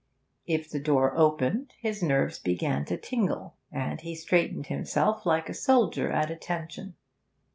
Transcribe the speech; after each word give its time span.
If 0.47 0.67
the 0.67 0.79
door 0.79 1.15
opened 1.15 1.75
his 1.79 2.01
nerves 2.01 2.39
began 2.39 2.85
to 2.85 2.97
tingle, 2.97 3.53
and 3.71 4.01
he 4.01 4.15
straightened 4.15 4.65
himself 4.65 5.27
like 5.27 5.47
a 5.47 5.53
soldier 5.53 6.09
at 6.09 6.31
attention. 6.31 6.95